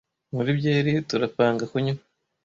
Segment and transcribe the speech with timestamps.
[0.35, 2.01] muri byeri turapanga kunywa